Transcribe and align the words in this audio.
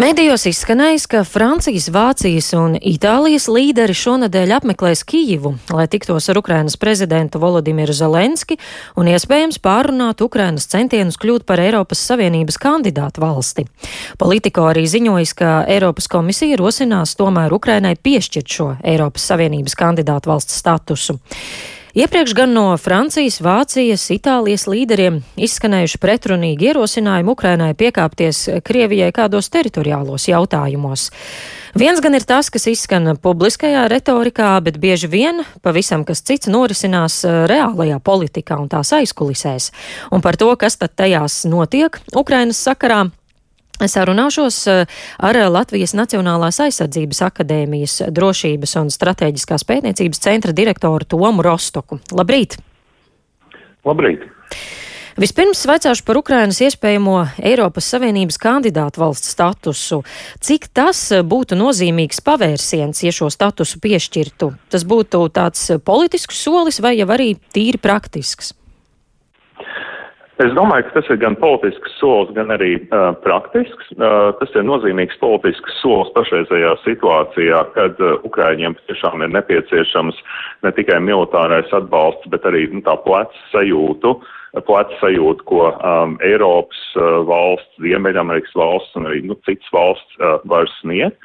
Medijos 0.00 0.46
izskanējis, 0.48 1.04
ka 1.12 1.18
Francijas, 1.28 1.90
Vācijas 1.92 2.46
un 2.56 2.78
Itālijas 2.78 3.50
līderi 3.52 3.92
šonadēļ 3.92 4.54
apmeklēs 4.56 5.02
Kijivu, 5.04 5.50
lai 5.76 5.84
tiktos 5.92 6.30
ar 6.32 6.38
Ukrainas 6.40 6.78
prezidentu 6.80 7.36
Volodimiru 7.42 7.92
Zelenski 7.92 8.56
un 8.96 9.10
iespējams 9.12 9.58
pārunātu 9.60 10.30
Ukrainas 10.30 10.70
centienus 10.72 11.20
kļūt 11.20 11.44
par 11.44 11.60
Eiropas 11.60 12.00
Savienības 12.08 12.56
kandidātu 12.62 13.20
valsti. 13.20 13.66
Politiko 14.22 14.70
arī 14.70 14.86
ziņojis, 14.88 15.34
ka 15.36 15.50
Eiropas 15.68 16.08
komisija 16.08 16.56
rosinās 16.56 17.12
tomēr 17.20 17.52
Ukrainai 17.52 17.92
piešķirt 18.00 18.56
šo 18.56 18.70
Eiropas 18.80 19.28
Savienības 19.28 19.76
kandidātu 19.76 20.32
valsts 20.32 20.56
statusu. 20.62 21.18
Iepriekš 21.94 22.34
gan 22.38 22.52
no 22.54 22.76
Francijas, 22.78 23.40
Vācijas, 23.42 24.04
Itālijas 24.14 24.68
līderiem 24.70 25.16
izskanējuši 25.34 25.98
pretrunīgi 25.98 26.68
ierosinājumi 26.70 27.32
Ukrainai 27.32 27.72
piekāpties 27.74 28.44
Krievijai 28.62 29.08
kādos 29.10 29.50
teritoriālos 29.50 30.28
jautājumos. 30.30 31.08
Viens 31.74 31.98
gan 31.98 32.14
ir 32.14 32.22
tas, 32.26 32.46
kas 32.46 32.68
izskan 32.70 33.16
publiskajā 33.18 33.88
retorikā, 33.90 34.52
bet 34.62 34.78
bieži 34.78 35.10
vien 35.10 35.42
pavisam 35.66 36.06
kas 36.06 36.22
cits 36.22 36.46
norisinās 36.46 37.24
eh, 37.26 37.44
reālajā 37.50 37.98
politikā 37.98 38.58
un 38.62 38.70
tās 38.70 38.94
aizkulisēs. 38.94 39.72
Un 40.14 40.22
par 40.22 40.38
to, 40.38 40.52
kas 40.54 40.78
tad 40.78 40.94
tajās 40.94 41.42
notiek 41.50 41.98
Ukrainas 42.14 42.62
sakarā, 42.62 43.08
Sarunāšos 43.88 44.58
eh, 44.68 44.82
ar 45.18 45.38
Latvijas 45.52 45.94
Nacionālās 45.96 46.60
aizsardzības 46.64 47.22
akadēmijas 47.30 48.00
drošības 48.12 48.76
un 48.82 48.92
strateģiskās 48.92 49.64
pētniecības 49.68 50.20
centra 50.26 50.52
direktoru 50.56 51.08
Tomu 51.08 51.46
Rostoku. 51.46 52.00
Labrīt! 52.12 52.58
Labrīt! 53.86 54.28
Vispirms 55.20 55.64
vaicāšu 55.68 56.04
par 56.06 56.20
Ukrainas 56.20 56.60
iespējamo 56.64 57.16
Eiropas 57.44 57.88
Savienības 57.92 58.38
kandidātu 58.40 59.02
valsts 59.02 59.32
statusu. 59.34 59.98
Cik 60.40 60.70
tas 60.72 61.02
būtu 61.26 61.58
nozīmīgs 61.58 62.22
pavērsiens, 62.24 63.02
ja 63.04 63.12
šo 63.12 63.28
statusu 63.32 63.82
piešķirtu? 63.82 64.52
Tas 64.72 64.86
būtu 64.88 65.26
tāds 65.34 65.66
politisks 65.84 66.40
solis 66.40 66.80
vai 66.80 66.94
jau 67.00 67.10
arī 67.12 67.34
tīri 67.52 67.82
praktisks? 67.82 68.54
Es 70.40 70.54
domāju, 70.56 70.86
ka 70.88 70.94
tas 70.94 71.08
ir 71.12 71.18
gan 71.20 71.34
politisks 71.36 71.92
solis, 72.00 72.30
gan 72.32 72.48
arī 72.54 72.78
uh, 72.80 73.10
praktisks. 73.24 73.90
Uh, 73.98 74.30
tas 74.38 74.54
ir 74.56 74.64
nozīmīgs 74.64 75.18
politisks 75.20 75.74
solis 75.82 76.08
pašreizējā 76.14 76.70
situācijā, 76.86 77.58
kad 77.74 78.00
uh, 78.00 78.14
Ukraiņiem 78.24 78.78
tiešām 78.88 79.26
ir 79.26 79.34
nepieciešams 79.34 80.22
ne 80.64 80.72
tikai 80.78 80.96
militārais 81.04 81.68
atbalsts, 81.76 82.30
bet 82.32 82.48
arī 82.48 82.64
nu, 82.72 82.80
tā 82.86 82.94
pleca 83.04 83.44
sajūtu, 83.50 84.14
pleca 84.64 84.96
sajūta, 85.02 85.44
ko 85.50 85.66
um, 85.74 86.16
Eiropas 86.24 86.80
uh, 86.96 87.20
valsts, 87.28 87.76
Ziemeļamerikas 87.84 88.56
valsts 88.56 88.96
un 88.96 89.10
arī 89.10 89.20
nu, 89.28 89.36
citas 89.44 89.68
valsts 89.76 90.24
uh, 90.24 90.38
var 90.48 90.72
sniegt. 90.78 91.20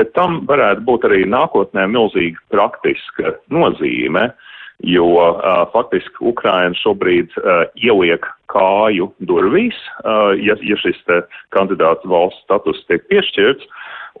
Bet 0.00 0.16
tam 0.16 0.40
varētu 0.48 0.88
būt 0.88 1.04
arī 1.10 1.20
nākotnē 1.28 1.84
milzīga 1.92 2.40
praktiska 2.54 3.36
nozīme. 3.52 4.30
Uh, 4.32 4.50
jo 4.78 5.06
uh, 5.06 5.72
faktiski 5.72 6.16
Ukraina 6.20 6.74
šobrīd 6.82 7.34
uh, 7.38 7.64
ieliek 7.78 8.26
kāju 8.54 9.10
durvīs, 9.28 9.76
uh, 10.04 10.32
ja, 10.38 10.56
ja 10.62 10.78
šis 10.80 11.00
kandidāts 11.54 12.06
valsts 12.08 12.44
status 12.46 12.80
tiek 12.88 13.04
piešķirts. 13.10 13.66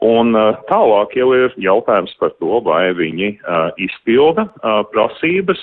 Un 0.04 0.34
uh, 0.34 0.58
tālāk 0.68 1.14
jau 1.18 1.30
ir 1.36 1.54
jautājums 1.62 2.14
par 2.20 2.34
to, 2.42 2.58
vai 2.66 2.88
viņi 2.98 3.36
uh, 3.38 3.70
izpilda 3.78 4.48
prasības, 4.92 5.62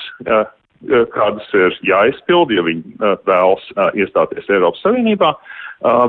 kādas 1.13 1.47
ir 1.57 1.75
jāizpilda, 1.85 2.57
ja 2.57 2.67
viņi 2.67 2.95
uh, 2.99 3.17
vēlas 3.27 3.65
uh, 3.75 3.89
iestāties 3.97 4.49
Eiropas 4.49 4.83
Savienībā. 4.85 5.35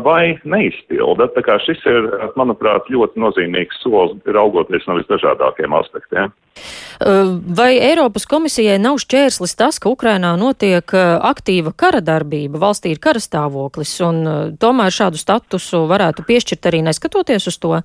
Vai 0.05 0.34
neizpilda. 0.45 1.31
Tā 1.33 1.41
kā 1.47 1.55
šis 1.64 1.81
ir, 1.89 2.09
manuprāt, 2.37 2.91
ļoti 2.92 3.17
nozīmīgs 3.23 3.79
solis 3.81 4.19
raugoties 4.29 4.84
no 4.84 4.98
visdažādākiem 4.98 5.73
aspektiem. 5.79 6.34
Vai 7.01 7.70
Eiropas 7.81 8.29
komisijai 8.29 8.77
nav 8.77 9.01
šķērslis 9.01 9.56
tas, 9.56 9.81
ka 9.81 9.89
Ukrainā 9.89 10.35
notiek 10.36 10.92
aktīva 10.92 11.73
kara 11.73 12.05
darbība, 12.05 12.61
valstī 12.61 12.92
ir 12.92 13.01
karastāvoklis, 13.01 13.96
un 14.05 14.20
tomēr 14.61 14.92
šādu 14.92 15.25
statusu 15.25 15.86
varētu 15.89 16.29
piešķirt 16.29 16.69
arī 16.69 16.85
neskatoties 16.92 17.48
uz 17.48 17.57
to? 17.57 17.79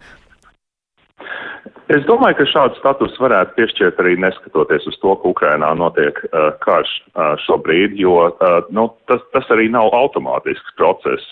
Es 1.88 2.03
domāju, 2.03 2.35
ka 2.41 2.45
šādu 2.51 2.79
statusu 2.81 3.21
varētu 3.23 3.55
piešķirt 3.55 3.99
arī 4.03 4.17
neskatoties 4.19 4.88
uz 4.91 4.97
to, 4.99 5.15
ka 5.15 5.31
Ukrainā 5.31 5.69
notiek 5.79 6.19
uh, 6.27 6.49
karš 6.63 6.91
uh, 7.15 7.35
šobrīd, 7.45 7.95
jo 7.99 8.27
uh, 8.27 8.57
nu, 8.75 8.89
tas, 9.07 9.23
tas 9.35 9.47
arī 9.55 9.69
nav 9.71 9.93
automātisks 9.95 10.75
process. 10.79 11.23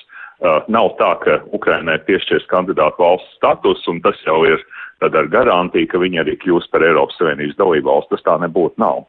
Uh, 0.43 0.63
nav 0.71 0.93
tā, 0.99 1.13
ka 1.23 1.37
Ukrainai 1.55 1.95
piešķirs 2.07 2.47
kandidātu 2.51 3.03
valsts 3.03 3.35
status, 3.37 3.83
un 3.91 4.01
tas 4.03 4.19
jau 4.27 4.41
ir 4.47 4.63
tad 5.03 5.15
ar 5.15 5.27
garantiju, 5.31 5.87
ka 5.91 5.99
viņi 5.99 6.23
arī 6.23 6.35
kļūs 6.39 6.67
par 6.71 6.83
Eiropas 6.87 7.19
Savienības 7.19 7.59
dalību 7.59 7.91
valsts. 7.91 8.11
Tas 8.15 8.25
tā 8.27 8.35
nebūtu 8.43 8.79
nav. 8.83 9.03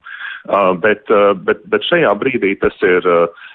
Uh, 0.46 0.72
bet, 0.82 1.06
uh, 1.14 1.32
bet, 1.46 1.62
bet 1.70 1.86
šajā 1.86 2.14
brīdī 2.18 2.56
tas 2.62 2.74
ir 2.86 3.06
uh 3.06 3.46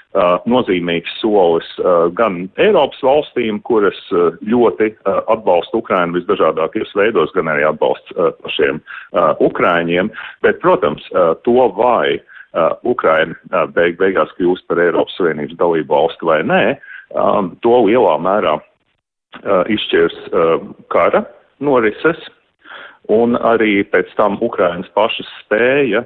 nozīmīgs 0.49 1.13
solis 1.21 1.67
uh, 1.79 2.09
gan 2.11 2.49
Eiropas 2.59 2.99
valstīm, 3.05 3.61
kuras 3.63 3.99
uh, 4.11 4.33
ļoti 4.43 4.89
uh, 4.91 5.21
atbalsta 5.31 5.79
Ukrainu 5.79 6.17
visdažādākajos 6.19 6.91
veidos, 6.99 7.31
gan 7.37 7.47
arī 7.47 7.63
atbalsts 7.69 8.11
uh, 8.17 8.33
pašiem 8.43 8.81
uh, 8.81 9.31
Ukraiņiem. 9.39 10.11
Bet, 10.43 10.59
protams, 10.59 11.05
uh, 11.15 11.31
to 11.47 11.69
vai 11.77 12.17
uh, 12.19 12.73
Ukraina 12.83 13.37
uh, 13.53 13.69
beig 13.71 13.95
beigās 14.01 14.33
kļūst 14.35 14.67
par 14.67 14.83
Eiropas 14.83 15.15
Savienības 15.15 15.59
dalību 15.61 15.95
valsti 15.95 16.27
vai 16.27 16.41
nē, 16.43 16.63
uh, 16.75 16.91
um, 17.15 17.51
to 17.63 17.73
lielā 17.87 18.15
mērā 18.21 18.57
uh, 18.57 19.63
izšķirs 19.71 20.17
uh, 20.31 20.53
kara 20.93 21.23
norises, 21.63 22.19
un 23.11 23.35
arī 23.35 23.81
pēc 23.91 24.11
tam 24.17 24.37
Ukrainas 24.43 24.89
pašas 24.95 25.29
spēja 25.41 26.03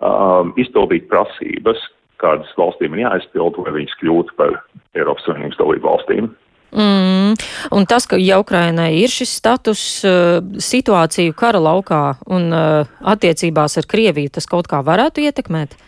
um, 0.00 0.54
izpildīt 0.60 1.08
prasības, 1.10 1.80
kādas 2.22 2.50
valstīm 2.58 2.96
ir 2.96 3.06
jāizpild, 3.06 3.58
lai 3.64 3.74
viņas 3.80 3.96
kļūtu 4.02 4.36
par 4.38 4.60
Eiropas 4.98 5.26
Savienības 5.28 5.60
dalību 5.60 5.88
valstīm. 5.88 6.30
Mm, 6.68 7.36
un 7.72 7.86
tas, 7.88 8.04
ka 8.04 8.18
ja 8.20 8.36
Ukrainai 8.42 8.90
ir 9.00 9.08
šis 9.08 9.30
status, 9.40 9.82
uh, 10.04 10.42
situāciju 10.60 11.32
kara 11.36 11.60
laukā 11.64 12.18
un 12.28 12.50
uh, 12.52 12.88
attiecībās 13.00 13.80
ar 13.80 13.88
Krieviju, 13.88 14.34
tas 14.36 14.48
kaut 14.50 14.68
kā 14.68 14.82
varētu 14.84 15.24
ietekmēt? 15.24 15.78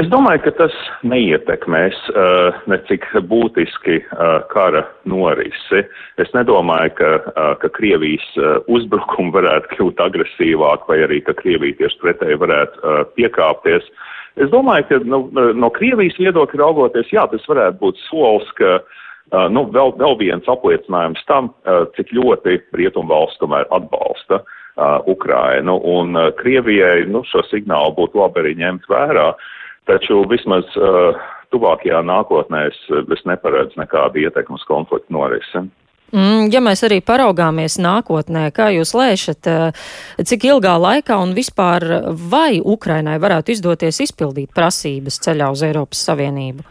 Es 0.00 0.06
domāju, 0.08 0.40
ka 0.46 0.52
tas 0.56 0.76
neietekmēs 1.04 1.96
uh, 2.14 2.60
necik 2.70 3.04
būtiski 3.28 3.98
uh, 4.00 4.40
kara 4.52 4.86
norisi. 5.04 5.82
Es 6.22 6.32
nedomāju, 6.32 6.94
ka, 6.96 7.10
uh, 7.20 7.50
ka 7.60 7.68
Krievijas 7.76 8.24
uh, 8.40 8.62
uzbrukumi 8.72 9.34
varētu 9.34 9.74
kļūt 9.74 10.00
agresīvāk 10.00 10.88
vai 10.88 11.02
arī, 11.04 11.20
ka 11.26 11.36
Krievija 11.36 11.76
tieši 11.82 12.00
pretēji 12.00 12.40
varētu 12.40 12.80
uh, 12.80 13.02
piekāpties. 13.18 13.84
Es 14.40 14.48
domāju, 14.52 14.88
ka 14.88 14.98
nu, 15.04 15.26
no 15.32 15.70
Krievijas 15.74 16.16
viedokļa 16.20 16.60
raugoties, 16.62 17.10
jā, 17.12 17.26
tas 17.28 17.44
varētu 17.48 17.80
būt 17.82 18.00
solis, 18.06 18.48
ka 18.56 18.78
nu, 19.52 19.66
vēl, 19.74 19.92
vēl 20.00 20.16
viens 20.20 20.48
apliecinājums 20.48 21.20
tam, 21.28 21.50
cik 21.96 22.14
ļoti 22.16 22.56
Rietumvalsts 22.78 23.40
tomēr 23.42 23.68
atbalsta 23.76 24.40
Ukrainu. 25.10 25.76
Un 25.84 26.16
Krievijai 26.38 27.04
nu, 27.12 27.24
šo 27.28 27.44
signālu 27.50 27.92
būtu 27.98 28.22
labi 28.22 28.40
arī 28.40 28.54
ņemt 28.62 28.88
vērā. 28.88 29.32
Taču 29.90 30.22
vismaz 30.30 30.68
uh, 30.78 31.18
tuvākajā 31.52 32.00
nākotnē 32.06 32.66
es, 32.70 32.78
es 33.12 33.24
neparedzu 33.28 33.80
nekādu 33.80 34.22
ietekmu 34.24 34.58
uz 34.60 34.66
konfliktu 34.68 35.14
norisi. 35.14 35.64
Mm, 36.12 36.50
ja 36.52 36.60
mēs 36.60 36.82
arī 36.84 36.98
paraugāmies 37.00 37.78
nākotnē, 37.80 38.50
kā 38.52 38.68
jūs 38.74 38.92
lēšat, 38.92 39.48
uh, 39.48 39.86
cik 40.20 40.44
ilgā 40.50 40.74
laikā 40.76 41.16
un 41.16 41.32
vispār 41.32 41.86
vai 42.28 42.60
Ukrainai 42.60 43.16
varētu 43.22 43.54
izdoties 43.54 44.02
izpildīt 44.04 44.52
prasības 44.52 45.16
ceļā 45.24 45.48
uz 45.54 45.62
Eiropas 45.64 46.02
Savienību? 46.10 46.66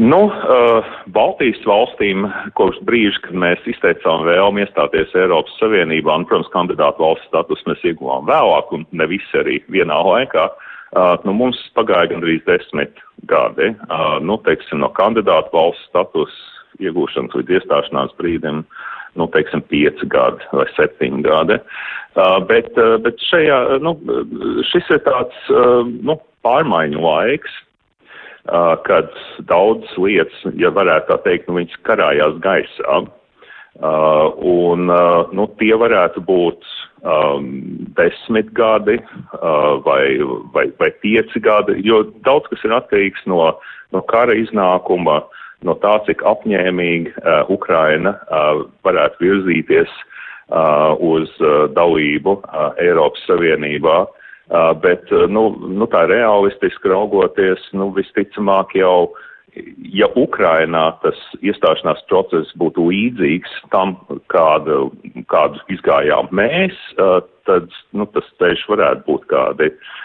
Nu, 0.00 0.22
uh, 0.28 0.88
Baltijas 1.12 1.60
valstīm 1.68 2.24
kopš 2.56 2.80
brīža, 2.88 3.20
kad 3.26 3.36
mēs 3.44 3.68
izteicām 3.68 4.24
vēlmi 4.24 4.64
iestāties 4.64 5.12
Eiropas 5.12 5.52
Savienībā, 5.60 6.16
un, 6.16 6.24
protams, 6.28 6.48
kandidātu 6.56 7.04
valsts 7.04 7.28
status 7.28 7.60
mēs 7.68 7.84
ieguvām 7.92 8.24
vēlāk, 8.28 8.72
un 8.72 8.88
ne 8.96 9.08
visi 9.12 9.40
arī 9.42 9.60
vienā 9.68 10.00
laikā, 10.12 10.48
Uh, 10.88 11.18
nu, 11.28 11.34
mums 11.36 11.58
pagāja 11.76 12.08
gandrīz 12.14 12.40
desmit 12.46 12.96
gadi. 13.28 13.74
Nu, 14.24 14.38
teiksim, 14.46 14.80
no 14.80 14.88
kandidātu 14.96 15.52
valsts 15.52 15.84
status 15.90 16.32
iegūšanas 16.82 17.36
līdz 17.38 17.58
iestāšanās 17.58 18.14
brīdim, 18.20 18.64
nu, 19.18 19.28
teiksim, 19.34 19.62
pieci 19.70 20.08
gadi 20.10 20.44
vai 20.52 20.66
septiņi 20.76 21.22
gadi. 21.26 21.58
Uh, 22.18 22.38
bet, 22.48 22.70
uh, 22.78 22.96
bet 23.02 23.20
šajā, 23.28 23.78
nu, 23.84 23.94
šis 24.70 24.90
ir 24.94 25.02
tāds, 25.06 25.38
uh, 25.52 25.86
nu, 25.86 26.18
pārmaiņu 26.46 27.02
laiks, 27.02 27.54
uh, 28.48 28.74
kad 28.86 29.12
daudz 29.50 29.90
lietas, 30.00 30.42
ja 30.58 30.72
varētu 30.74 31.12
tā 31.12 31.20
teikt, 31.26 31.48
nu, 31.48 31.60
viņas 31.60 31.80
karājās 31.88 32.42
gaisā. 32.44 33.00
Uh, 33.78 34.34
un, 34.42 34.88
uh, 34.90 35.30
nu, 35.30 35.44
tie 35.60 35.70
varētu 35.78 36.24
būt 36.26 36.64
um, 37.06 37.44
desmit 37.94 38.50
gadi 38.58 38.96
uh, 38.98 39.78
vai, 39.84 40.18
vai, 40.54 40.64
vai 40.80 40.90
pieci 41.02 41.38
gadi, 41.42 41.76
jo 41.86 42.02
daudz 42.26 42.48
kas 42.50 42.64
ir 42.66 42.74
atkarīgs 42.74 43.22
no, 43.30 43.52
no 43.94 44.02
kara 44.10 44.34
iznākuma, 44.34 45.20
no 45.66 45.74
tā, 45.82 45.96
cik 46.06 46.22
apņēmīgi 46.26 47.14
uh, 47.18 47.50
Ukraina 47.52 48.14
uh, 48.28 48.64
varētu 48.86 49.24
virzīties 49.24 49.90
uh, 49.90 50.94
uz 51.02 51.30
uh, 51.42 51.66
dalību 51.74 52.38
uh, 52.38 52.68
Eiropas 52.82 53.24
Savienībā. 53.28 54.04
Uh, 54.48 54.72
bet, 54.80 55.10
uh, 55.12 55.26
nu, 55.28 55.50
nu, 55.60 55.88
tā 55.90 56.06
realistiski 56.08 56.92
raugoties, 56.92 57.64
nu, 57.76 57.90
visticamāk 57.96 58.72
jau, 58.78 59.10
ja 59.92 60.06
Ukrainā 60.16 60.86
tas 61.02 61.18
iestāšanās 61.42 62.00
process 62.08 62.54
būtu 62.60 62.86
līdzīgs 62.88 63.58
tam, 63.74 63.98
kādu, 64.32 64.88
kādu 65.28 65.60
izgājām 65.74 66.30
mēs, 66.32 66.76
uh, 66.96 67.18
tad, 67.48 67.68
nu, 67.92 68.06
tas 68.14 68.28
ceļš 68.40 68.64
varētu 68.70 69.04
būt 69.10 69.28
kādi 69.32 69.72
uh, 69.74 69.96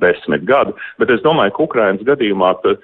desmit 0.00 0.44
gadi. 0.48 0.72
Bet 0.98 1.10
es 1.10 1.22
domāju, 1.24 1.54
ka 1.56 1.66
Ukrainas 1.66 2.04
gadījumā 2.06 2.54
tur, 2.62 2.78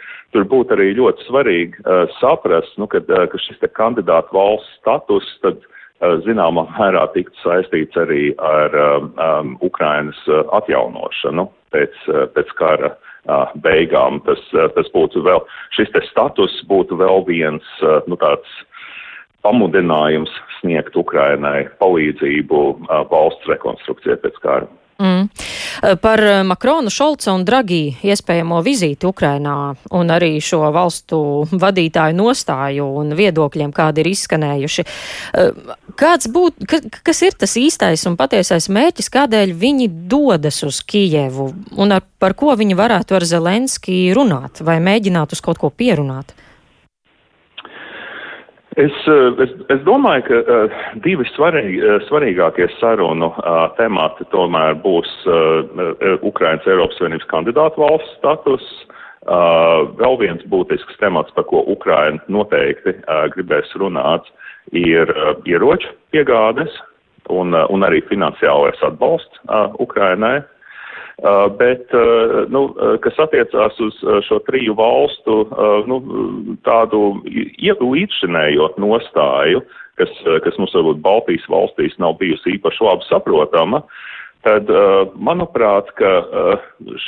būtu 0.51 0.77
arī 0.77 0.93
ļoti 0.99 1.29
svarīgi 1.29 1.85
uh, 1.85 2.05
saprast, 2.21 2.77
nu, 2.79 2.89
kad, 2.91 3.09
uh, 3.11 3.27
ka 3.31 3.41
šis 3.41 3.63
kandidātu 3.77 4.37
valsts 4.37 4.77
status 4.81 5.29
tad 5.43 5.63
uh, 5.63 6.19
zināmā 6.27 6.67
mērā 6.77 7.07
tiktu 7.15 7.37
saistīts 7.45 7.97
arī 7.97 8.35
ar 8.39 8.77
um, 8.77 9.11
um, 9.17 9.57
Ukrainas 9.65 10.21
uh, 10.29 10.45
atjaunošanu 10.59 11.49
pēc, 11.75 11.97
uh, 12.13 12.27
pēc 12.37 12.53
kara 12.61 12.93
uh, 12.93 13.49
beigām. 13.65 14.21
Tas, 14.29 14.43
uh, 14.53 14.69
tas 14.77 14.91
būtu 14.95 15.25
vēl, 15.25 15.45
šis 15.77 15.93
te 15.95 16.05
status 16.11 16.61
būtu 16.69 17.01
vēl 17.01 17.25
viens, 17.31 17.75
uh, 17.83 18.03
nu, 18.11 18.21
tāds 18.21 18.61
pamudinājums 19.45 20.33
sniegt 20.61 20.97
Ukrainai 20.97 21.67
palīdzību 21.81 22.65
uh, 22.71 23.05
valsts 23.11 23.49
rekonstrukcijai 23.51 24.21
pēc 24.23 24.41
kara. 24.45 24.69
Mm. 24.99 25.29
Par 26.01 26.21
Makronu, 26.47 26.91
Šolca 26.93 27.33
un 27.35 27.43
Dragī 27.47 27.97
iespējamo 28.07 28.61
vizīti 28.63 29.09
Ukrainā 29.09 29.75
un 29.99 30.13
arī 30.15 30.37
šo 30.39 30.61
valstu 30.75 31.19
vadītāju 31.51 32.15
nostāju 32.15 32.87
un 33.01 33.11
viedokļiem, 33.19 33.73
kādi 33.75 34.05
ir 34.05 34.11
izskanējuši. 34.13 34.87
Kāds 35.99 36.31
būt, 36.31 36.63
kas 37.03 37.23
ir 37.27 37.35
tas 37.39 37.57
īstais 37.59 38.07
un 38.07 38.19
patiesais 38.21 38.71
mērķis, 38.71 39.11
kādēļ 39.19 39.57
viņi 39.59 39.91
dodas 40.11 40.63
uz 40.67 40.81
Kijevu 40.87 41.51
un 41.75 41.99
ar, 41.99 42.07
par 42.23 42.39
ko 42.39 42.55
viņi 42.55 42.79
varētu 42.79 43.19
ar 43.19 43.27
Zelenski 43.27 44.07
runāt 44.15 44.63
vai 44.63 44.79
mēģināt 44.85 45.35
uz 45.35 45.43
kaut 45.43 45.59
ko 45.59 45.75
pierunāt? 45.75 46.37
Es, 48.77 48.95
eh, 49.07 49.43
es, 49.45 49.53
es 49.71 49.83
domāju, 49.87 50.25
ka 50.27 50.39
uh, 50.43 50.79
divi 51.05 51.27
svarīgi, 51.31 51.79
uh, 51.79 52.01
svarīgākie 52.09 52.67
sarunu 52.81 53.29
uh, 53.31 53.69
temati 53.79 54.27
tomēr 54.33 54.75
būs 54.83 55.11
uh, 55.31 56.17
Ukrainas 56.27 56.67
Eiropas 56.67 56.99
Savienības 56.99 57.29
kandidātu 57.31 57.85
valsts 57.85 58.19
status. 58.19 58.67
Vēl 59.25 60.19
viens 60.21 60.43
būtisks 60.53 60.99
temats, 61.01 61.33
par 61.33 61.47
ko 61.49 61.63
Ukraina 61.73 62.21
noteikti 62.29 62.93
gribēs 63.33 63.71
runāt, 63.81 64.27
ir 64.77 65.09
ieroču 65.49 65.95
piegādes 66.13 66.75
un, 67.33 67.57
un 67.57 67.87
arī 67.89 68.03
finansiālais 68.11 68.83
atbalsts 68.85 69.41
Ukrainai. 69.81 70.43
Uh, 71.23 71.47
bet, 71.59 71.87
uh, 71.95 72.43
nu, 72.51 72.65
uh, 72.75 72.97
kas 72.99 73.19
attiecās 73.23 73.77
uz 73.81 74.01
šo 74.27 74.41
triju 74.49 74.75
valstu 74.75 75.37
nu, 75.87 76.01
tādu 76.67 77.21
līdzšinējo 77.63 78.73
nostāju, 78.83 79.63
kas, 80.01 80.11
kas 80.43 80.59
mums 80.59 80.75
varbūt 80.75 80.99
Baltijas 81.05 81.47
valstīs 81.53 81.95
nav 82.03 82.17
bijusi 82.19 82.57
īpaši 82.57 82.83
labi 82.83 83.07
saprotama, 83.07 83.85
tad, 84.43 84.69
manuprāt, 85.15 85.93
ka 85.97 86.11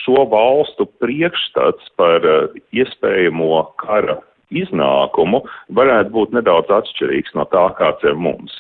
šo 0.05 0.23
valstu 0.31 0.87
priekšstats 1.03 1.91
par 1.99 2.25
iespējamo 2.73 3.64
kara 3.82 4.20
iznākumu 4.55 5.43
varētu 5.75 6.14
būt 6.14 6.38
nedaudz 6.38 6.70
atšķirīgs 6.79 7.35
no 7.35 7.44
tā, 7.50 7.67
kāds 7.81 8.06
ir 8.06 8.14
mums. 8.14 8.55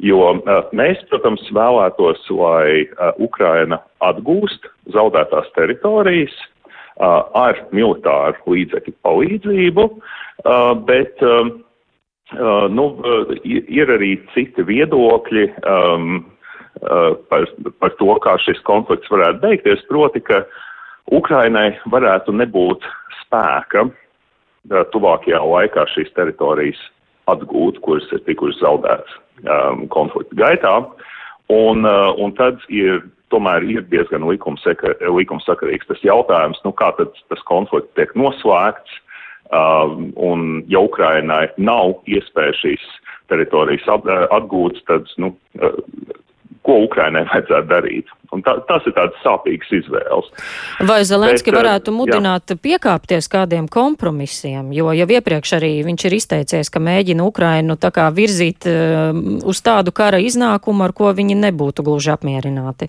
Jo 0.00 0.32
uh, 0.32 0.62
mēs, 0.72 1.02
protams, 1.10 1.42
vēlētos, 1.54 2.24
lai 2.34 2.86
uh, 2.86 3.12
Ukraina 3.22 3.80
atgūst 4.04 4.66
zaudētās 4.94 5.50
teritorijas 5.56 6.34
uh, 6.38 7.22
ar 7.38 7.60
militāru 7.74 8.56
līdzekļu 8.56 8.96
palīdzību, 9.06 9.86
bet 10.88 11.20
nu, 12.72 12.84
ir 13.46 13.90
arī 13.94 14.08
citi 14.32 14.64
viedokļi 14.66 15.44
uh, 15.52 16.06
par, 17.30 17.46
par 17.78 17.94
to, 18.00 18.08
kā 18.24 18.34
šis 18.42 18.58
konflikts 18.66 19.12
varētu 19.12 19.42
beigties, 19.44 19.84
proti, 19.86 20.22
ka 20.26 20.42
Ukrainai 21.14 21.76
varētu 21.92 22.34
nebūt 22.34 22.86
spēka 23.20 23.86
tuvākajā 24.94 25.42
laikā 25.42 25.86
šīs 25.94 26.10
teritorijas 26.16 26.80
atgūt, 27.30 27.78
kuras 27.84 28.08
ir 28.10 28.24
tikušas 28.26 28.62
zaudētas 28.64 29.22
um, 29.44 29.86
konflikta 29.92 30.38
gaitā. 30.38 30.74
Un, 31.52 31.84
uh, 31.84 32.12
un 32.22 32.34
tad 32.38 32.62
ir 32.72 33.02
tomēr 33.32 33.64
ir 33.64 33.86
diezgan 33.90 34.26
likumsakarīgs 34.28 35.88
tas 35.88 36.02
jautājums, 36.04 36.60
nu, 36.66 36.74
kā 36.76 36.92
tad 36.98 37.14
tas 37.32 37.42
konflikts 37.48 37.92
tiek 37.96 38.12
noslēgts, 38.18 38.98
um, 39.48 40.10
un 40.16 40.62
ja 40.72 40.82
Ukrainai 40.84 41.46
nav 41.56 41.98
iespēja 42.10 42.56
šīs 42.60 42.84
teritorijas 43.32 43.88
atgūt, 43.88 44.82
tad, 44.88 45.08
nu, 45.22 45.32
uh, 45.60 45.80
ko 46.66 46.78
Ukrainai 46.86 47.24
vajadzētu 47.30 47.68
darīt. 47.70 48.10
Un 48.32 48.40
tā, 48.40 48.54
tas 48.64 48.84
ir 48.88 48.94
tāds 48.96 49.18
sāpīgs 49.20 49.68
izvēles. 49.76 50.30
Vai 50.88 51.02
Zelenski 51.04 51.52
Bet, 51.52 51.58
varētu 51.58 51.92
mudināt 51.92 52.54
jā. 52.54 52.56
piekāpties 52.64 53.28
kādiem 53.28 53.66
kompromisiem, 53.68 54.70
jo 54.72 54.94
jau 54.96 55.08
iepriekš 55.18 55.58
arī 55.58 55.72
viņš 55.84 56.06
ir 56.08 56.16
izteicies, 56.16 56.72
ka 56.72 56.80
mēģina 56.80 57.26
Ukrainu 57.28 57.76
tā 57.76 57.92
kā 57.92 58.08
virzīt 58.14 58.68
uh, 58.70 59.12
uz 59.44 59.60
tādu 59.60 59.92
kara 59.92 60.22
iznākumu, 60.22 60.86
ar 60.86 60.96
ko 60.96 61.12
viņi 61.12 61.36
nebūtu 61.44 61.84
gluži 61.84 62.14
apmierināti? 62.14 62.88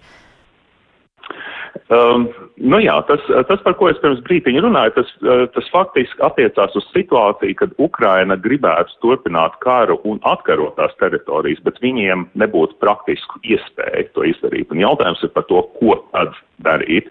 Um, 1.90 2.28
nu 2.62 2.78
jā, 2.84 2.94
tas, 3.08 3.22
tas, 3.50 3.62
par 3.66 3.74
ko 3.80 3.88
es 3.90 3.98
pirms 4.02 4.22
brītiņa 4.28 4.62
runāju, 4.62 4.94
tas, 5.00 5.10
uh, 5.26 5.44
tas 5.56 5.70
faktiski 5.74 6.22
attiecās 6.26 6.76
uz 6.78 6.86
situāciju, 6.94 7.58
kad 7.60 7.74
Ukraina 7.82 8.38
gribētu 8.40 8.94
turpināt 9.02 9.58
karu 9.66 9.98
un 10.10 10.22
atkarot 10.30 10.78
tās 10.78 10.94
teritorijas, 11.02 11.64
bet 11.66 11.82
viņiem 11.84 12.28
nebūtu 12.40 12.78
praktisku 12.84 13.42
iespēju 13.42 14.06
to 14.14 14.28
izdarīt. 14.30 14.70
Un 14.74 14.86
jautājums 14.86 15.26
ir 15.26 15.34
par 15.34 15.48
to, 15.50 15.64
ko 15.80 15.98
tad 16.14 16.38
darīt. 16.66 17.10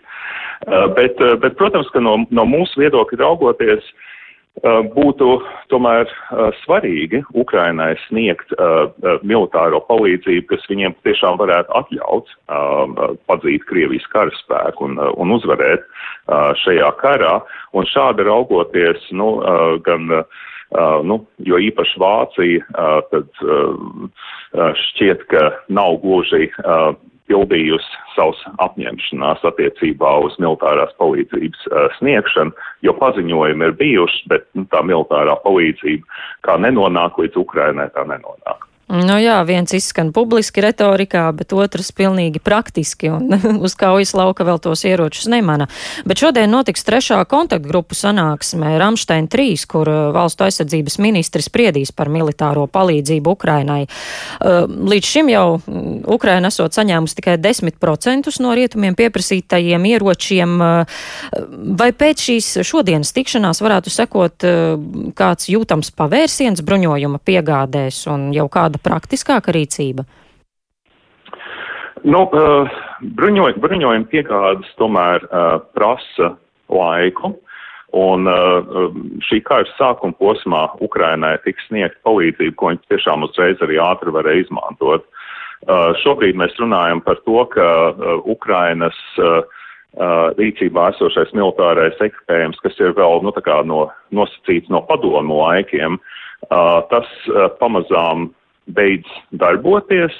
Uh, 0.69 0.87
bet, 0.95 1.19
uh, 1.19 1.35
bet, 1.43 1.59
protams, 1.59 1.91
ka 1.91 2.03
no, 2.03 2.21
no 2.31 2.47
mūsu 2.49 2.87
viedokļa 2.87 3.23
raugoties, 3.25 3.93
Uh, 3.93 4.12
būtu 4.61 5.29
tomēr 5.73 6.11
svarīgi 6.61 7.23
Ukrainai 7.35 7.95
sniegt 8.07 8.53
militāro 9.25 9.81
palīdzību, 9.89 10.47
kas 10.51 10.67
viņiem 10.69 10.95
tiešām 11.07 11.39
varētu 11.41 11.73
atļaut 11.81 12.29
padzīt 13.27 13.65
Krievijas 13.65 14.07
karaspēku 14.13 14.85
un, 14.91 14.99
un 15.01 15.33
uzvarēt 15.39 15.87
šajā 16.65 16.91
karā. 17.01 17.41
Un 17.73 17.89
šādi 17.89 18.29
raugoties, 18.29 19.09
nu, 19.17 19.41
gan, 19.87 20.11
nu, 21.09 21.23
jo 21.41 21.63
īpaši 21.71 22.03
Vācija, 22.05 22.85
tad 23.09 23.33
šķiet, 24.85 25.25
ka 25.33 25.49
nav 25.73 25.97
gluži 26.05 26.53
pildījusi 27.31 28.01
savus 28.17 28.41
apņemšanās 28.65 29.45
attiecībā 29.53 30.17
uz 30.27 30.37
militārās 30.43 30.93
palīdzības 31.03 31.69
uh, 31.71 31.87
sniegšanu, 31.99 32.57
jo 32.87 32.97
paziņojumi 32.99 33.69
ir 33.69 33.79
bijuši, 33.79 34.27
bet 34.33 34.49
nu, 34.59 34.67
tā 34.73 34.83
militārā 34.87 35.39
palīdzība 35.47 36.23
kā 36.49 36.59
nenonāk 36.63 37.21
līdz 37.23 37.41
Ukrainai, 37.45 37.91
tā 37.95 38.07
nenonāk. 38.09 38.72
Nu 38.93 39.15
jā, 39.17 39.39
viens 39.49 39.73
izskan 39.73 40.11
publiski 40.13 40.61
retorikā, 40.61 41.25
bet 41.33 41.55
otrs 41.57 41.95
pilnīgi 41.97 42.43
praktiski 42.45 43.09
un 43.09 43.31
uz 43.65 43.73
kaujas 43.79 44.13
lauka 44.13 44.45
vēl 44.45 44.59
tos 44.61 44.83
ieročus 44.85 45.31
nemana. 45.33 45.65
Bet 46.05 46.21
šodien 46.21 46.53
notiks 46.53 46.85
trešā 46.85 47.23
kontaktgrupu 47.31 47.97
sanāksme 47.97 48.75
Ramstein 48.83 49.31
3, 49.33 49.65
kur 49.71 49.89
uh, 49.89 50.01
valstu 50.13 50.45
aizsardzības 50.45 50.99
ministri 51.01 51.41
spriedīs 51.41 51.95
par 51.97 52.11
militāro 52.13 52.67
palīdzību 52.69 53.33
Ukrainai. 53.33 53.87
Uh, 53.87 54.69
līdz 54.69 55.09
šim 55.15 55.33
jau 55.33 55.47
mm, 55.57 56.03
Ukraina 56.13 56.53
esot 56.53 56.77
saņēmusi 56.77 57.17
tikai 57.23 57.39
10% 57.41 58.37
no 58.45 58.53
rietumiem 58.59 58.99
pieprasītajiem 58.99 59.89
ieročiem. 59.95 60.55
Uh, 60.61 61.01
vai 61.81 61.89
pēc 61.97 62.27
šīs 62.29 62.51
šodienas 62.69 63.15
tikšanās 63.17 63.65
varētu 63.65 63.93
sekot 63.93 64.45
kāds 65.17 65.49
jūtams 65.49 65.93
pavērsiens 65.97 66.61
bruņojuma 66.67 67.23
piegādēs 67.25 68.05
un 68.13 68.29
jau 68.37 68.49
kāda 68.53 68.82
praktiskāka 68.85 69.55
rīcība? 69.55 70.07
Nu, 72.03 72.25
uh, 72.27 72.71
bruņoj, 73.19 73.57
bruņojuma 73.63 74.11
piegādes 74.11 74.71
tomēr 74.81 75.23
uh, 75.29 75.61
prasa 75.77 76.35
laiku. 76.73 77.37
Un 77.93 78.25
uh, 78.25 78.95
šī 79.29 79.43
kara 79.45 79.69
sākuma 79.77 80.17
posmā 80.17 80.65
Ukrainai 80.81 81.37
tiks 81.45 81.67
sniegt 81.69 81.99
palīdzību, 82.07 82.55
ko 82.57 82.71
viņi 82.73 82.87
tiešām 82.89 83.27
uzreiz 83.27 83.61
arī 83.63 83.77
ātri 83.85 84.15
varēja 84.15 84.47
izmantot. 84.47 85.05
Uh, 85.63 85.93
šobrīd 86.03 86.39
mēs 86.41 86.57
runājam 86.59 87.03
par 87.05 87.21
to, 87.27 87.45
ka 87.53 87.67
uh, 87.93 88.15
Ukrainas 88.25 88.97
uh, 89.21 89.43
rīcībā 90.39 90.87
esošais 90.95 91.35
militārais 91.37 91.99
ekipējums, 92.01 92.57
kas 92.65 92.79
ir 92.81 92.95
vēl 92.97 93.21
nu, 93.27 93.33
no, 93.69 93.81
nosacīts 94.09 94.71
no 94.73 94.81
padomu 94.89 95.37
laikiem, 95.43 95.99
tas 96.89 97.11
pamazām 97.61 98.31
beidz 98.71 99.09
darboties, 99.41 100.15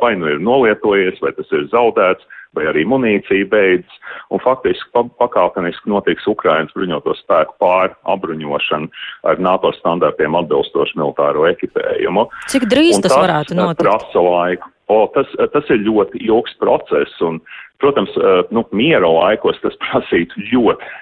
vai 0.00 0.14
nu 0.16 0.30
ir 0.32 0.40
nolietojies, 0.40 1.20
vai 1.20 1.32
tas 1.36 1.50
ir 1.52 1.66
zaudēts, 1.72 2.24
vai 2.56 2.66
arī 2.68 2.84
munīcija 2.88 3.48
beidzas, 3.52 4.00
un 4.32 4.40
faktiski 4.44 4.90
pa 4.92 5.04
pakāpeniski 5.20 5.88
notiks 5.92 6.26
Ukrainas 6.28 6.72
bruņoto 6.76 7.14
spēku 7.20 7.56
pārapbruņošana 7.62 8.88
ar 9.28 9.40
NATO 9.40 9.72
standartiem 9.78 10.36
atbilstošu 10.40 11.00
militāro 11.00 11.46
ekipējumu. 11.52 12.28
Cik 12.52 12.68
drīz 12.72 13.00
tas, 13.00 13.12
tas 13.12 13.18
varētu 13.24 13.56
notikt? 13.56 13.84
Prasa 13.84 14.24
laiku. 14.24 14.71
O, 14.92 15.06
tas, 15.14 15.28
tas 15.54 15.68
ir 15.72 15.84
ļoti 15.86 16.20
ilgs 16.26 16.54
process, 16.60 17.14
un, 17.24 17.38
protams, 17.82 18.12
nu, 18.54 18.64
miera 18.76 19.08
laikos 19.08 19.60
tas 19.62 19.78
prasītu 19.84 20.44
ļoti, 20.50 20.92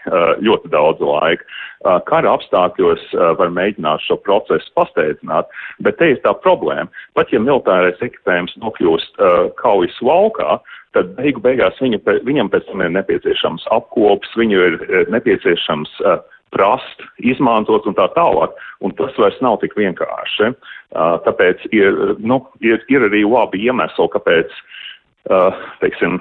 ļoti 0.47 0.73
daudz 0.73 1.03
laika. 1.05 1.47
Kara 2.09 2.35
apstākļos 2.37 3.07
var 3.41 3.53
mēģināt 3.57 4.05
šo 4.05 4.19
procesu 4.21 4.69
pasteidzināt, 4.77 5.49
bet 5.85 5.97
te 6.01 6.13
ir 6.13 6.21
tā 6.25 6.35
problēma. 6.45 6.91
Pat 7.17 7.33
ja 7.33 7.41
militārais 7.41 8.01
ekipējums 8.05 8.59
nokļūst 8.61 9.23
kaujas 9.63 9.97
laukā, 10.05 10.59
tad 10.97 11.15
beigu 11.17 11.43
beigās 11.45 11.79
viņa, 11.81 12.03
viņam 12.27 12.51
pēc 12.53 12.69
tam 12.69 12.85
ir 12.85 12.93
nepieciešams 12.99 13.65
apkops, 13.77 14.37
viņu 14.37 14.67
ir 14.67 15.09
nepieciešams 15.15 15.97
prast, 16.55 17.03
izmantot 17.23 17.87
un 17.87 17.97
tā 17.99 18.09
tālāk. 18.17 18.55
Un 18.85 18.95
tas 18.99 19.17
vairs 19.21 19.39
nav 19.45 19.61
tik 19.63 19.77
vienkārši. 19.79 20.53
Tāpēc 21.27 21.67
ir, 21.77 22.17
nu, 22.19 22.41
ir, 22.65 22.83
ir 22.91 23.09
arī 23.09 23.25
labi 23.29 23.63
iemesli, 23.67 24.09
kāpēc, 24.15 24.55
teiksim, 25.83 26.19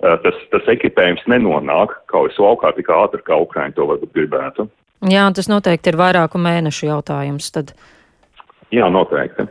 tas, 0.00 0.42
tas 0.52 0.74
ekipējums 0.74 1.26
nenonāk 1.30 1.96
kaujas 2.12 2.38
laukā 2.42 2.74
tik 2.76 2.92
ātri, 2.94 3.24
kā 3.26 3.40
Ukraiņi 3.46 3.76
to 3.78 3.88
varbūt 3.90 4.14
gribētu. 4.16 4.68
Jā, 5.08 5.24
tas 5.32 5.48
noteikti 5.48 5.92
ir 5.92 5.96
vairāku 5.96 6.40
mēnešu 6.40 6.90
jautājums. 6.90 7.48
Tad. 7.54 7.72
Jā, 8.70 8.90
noteikti. 8.92 9.48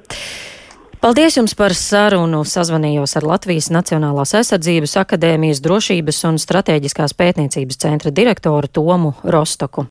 Paldies 1.00 1.38
jums 1.38 1.54
par 1.56 1.72
sarunu. 1.72 2.42
Sazvanījos 2.44 3.16
ar 3.16 3.24
Latvijas 3.24 3.70
Nacionālās 3.72 4.34
aizsardzības 4.36 4.98
akadēmijas 5.00 5.62
drošības 5.64 6.20
un 6.28 6.40
strateģiskās 6.44 7.16
pētniecības 7.16 7.80
centra 7.80 8.12
direktoru 8.12 8.68
Tomu 8.68 9.14
Rostoku. 9.24 9.88